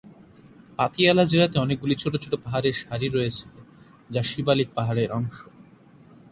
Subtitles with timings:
[0.77, 3.45] পাতিয়ালা জেলাতে অনেকগুলি ছোট ছোট পাহাড়ের সারি রয়েছে
[4.09, 5.37] যা শিবালিক পাহাড়ের অংশ।